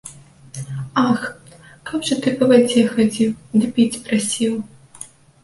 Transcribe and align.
Ах 1.03 1.21
каб 1.89 2.07
жа 2.07 2.15
ты 2.23 2.33
па 2.41 2.47
вадзе 2.53 2.81
хадзіў 2.95 3.31
ды 3.61 3.71
піць 3.77 4.01
прасіў. 4.09 4.53